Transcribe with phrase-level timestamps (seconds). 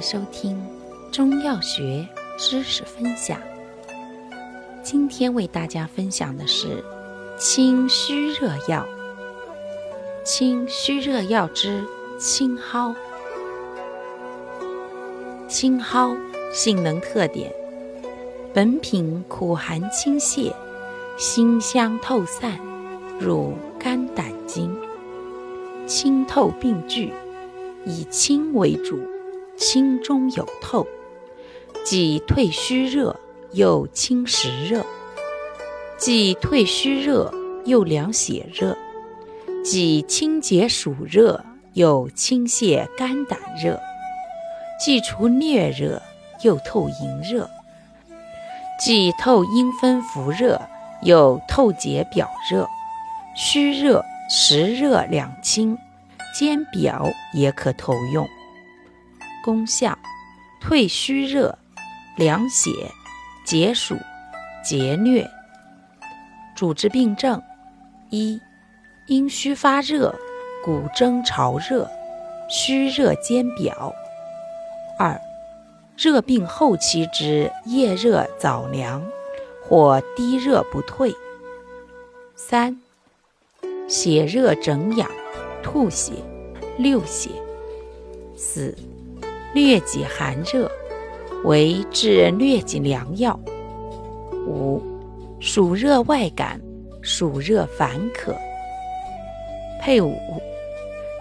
[0.00, 0.60] 收听
[1.10, 2.06] 中药学
[2.38, 3.38] 知识分享。
[4.82, 6.84] 今天为大家分享的是
[7.38, 8.86] 清虚热药。
[10.24, 11.84] 清虚热药之
[12.18, 12.94] 青蒿。
[15.48, 16.16] 青蒿
[16.52, 17.52] 性能特点：
[18.52, 20.52] 本品苦寒清泻，
[21.16, 22.58] 辛香透散，
[23.20, 24.76] 入肝胆经，
[25.86, 27.12] 清透病聚，
[27.84, 28.98] 以清为主。
[29.56, 30.86] 清中有透，
[31.84, 33.18] 既退虚热，
[33.52, 34.82] 又清实热；
[35.96, 37.32] 既退虚热，
[37.64, 38.76] 又凉血热；
[39.64, 41.42] 既清解暑热，
[41.72, 43.78] 又清泻肝胆热；
[44.78, 46.02] 既除疟热，
[46.42, 47.48] 又透营热；
[48.78, 50.60] 既透阴分伏热，
[51.02, 52.68] 又透解表热。
[53.34, 55.78] 虚热、实热两清，
[56.38, 58.26] 兼表也可投用。
[59.46, 59.96] 功效：
[60.60, 61.56] 退虚热、
[62.16, 62.68] 凉血、
[63.44, 63.94] 解暑、
[64.64, 65.24] 解疟。
[66.56, 67.40] 主治病症：
[68.10, 68.40] 一、
[69.06, 70.12] 阴虚发热、
[70.64, 71.88] 骨蒸潮热、
[72.50, 73.94] 虚热兼表；
[74.98, 75.20] 二、
[75.96, 79.00] 热病后期之夜热早凉
[79.62, 81.14] 或低热不退；
[82.34, 82.80] 三、
[83.86, 85.08] 血热整痒、
[85.62, 86.14] 吐血、
[86.78, 87.30] 溜血；
[88.36, 88.76] 四。
[89.56, 90.70] 疟疾寒热，
[91.44, 93.40] 为治疟疾良药。
[94.46, 94.82] 五、
[95.40, 96.60] 暑热外感，
[97.00, 98.36] 暑热烦渴。
[99.80, 100.14] 配伍：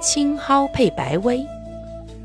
[0.00, 1.44] 青蒿配白薇。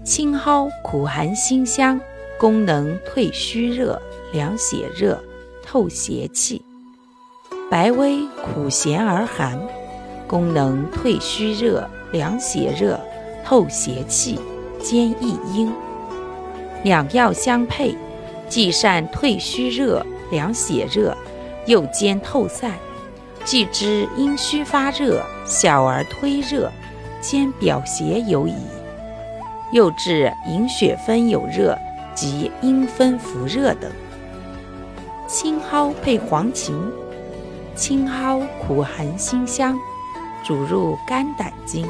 [0.04, 2.00] 青蒿苦寒辛香，
[2.40, 4.00] 功能退虚热、
[4.32, 5.20] 凉血热、
[5.66, 6.62] 透邪气；
[7.68, 9.60] 白薇苦咸而寒，
[10.28, 13.00] 功能退虚热、凉血热、
[13.44, 14.40] 透邪气，
[14.80, 15.74] 兼益阴。
[16.86, 17.98] 两药相配，
[18.48, 21.18] 既善退虚热、凉血热，
[21.66, 22.74] 又兼透散，
[23.44, 26.72] 既知阴虚发热，小儿推热，
[27.20, 28.54] 兼表邪有矣。
[29.72, 31.76] 又治营血分有热
[32.14, 33.90] 及阴分伏热等。
[35.28, 36.72] 青蒿配黄芩，
[37.76, 39.76] 青蒿苦寒辛香，
[40.44, 41.88] 主入肝胆经，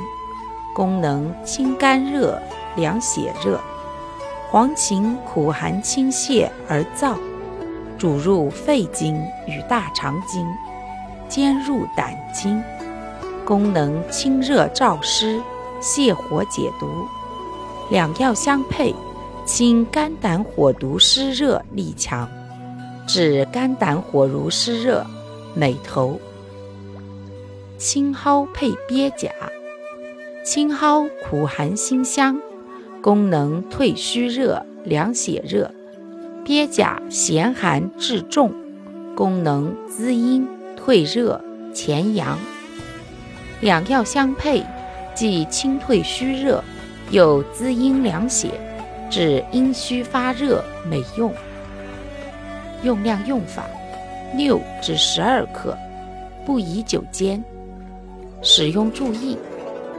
[0.74, 2.41] 功能清肝热、
[2.78, 3.59] 凉血热。
[4.56, 7.18] 黄芩苦寒清泻而燥，
[7.98, 10.48] 主入肺经与大肠经，
[11.28, 12.64] 兼入胆经，
[13.44, 15.42] 功能清热燥湿、
[15.82, 16.88] 泻火解毒。
[17.92, 18.96] 两药相配，
[19.46, 22.26] 清肝胆火毒湿热力强，
[23.06, 25.06] 治肝胆火如湿热
[25.54, 26.18] 美头。
[27.78, 29.30] 青蒿配鳖甲，
[30.46, 32.40] 青蒿苦寒辛香。
[33.06, 35.70] 功能退虚热、凉血热，
[36.44, 38.52] 鳖甲咸寒治重，
[39.16, 41.40] 功能滋阴退热、
[41.72, 42.36] 潜阳。
[43.62, 44.64] 两药相配，
[45.14, 46.64] 既清退虚热，
[47.12, 48.50] 又滋阴凉血，
[49.08, 51.32] 治阴虚发热，美用。
[52.82, 53.68] 用量用法：
[54.36, 55.78] 六至十二克，
[56.44, 57.44] 不宜久煎。
[58.42, 59.38] 使用注意：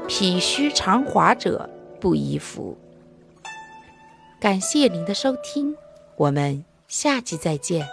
[0.08, 2.76] 脾虚肠滑者不宜服。
[4.46, 5.74] 感谢您的收听，
[6.14, 7.84] 我们下期再见。